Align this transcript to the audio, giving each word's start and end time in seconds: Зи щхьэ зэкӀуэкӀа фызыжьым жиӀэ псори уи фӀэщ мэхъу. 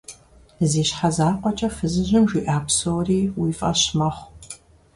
Зи 0.69 0.83
щхьэ 0.87 1.09
зэкӀуэкӀа 1.15 1.69
фызыжьым 1.75 2.25
жиӀэ 2.29 2.57
псори 2.65 3.19
уи 3.39 3.51
фӀэщ 3.57 3.81
мэхъу. 3.97 4.27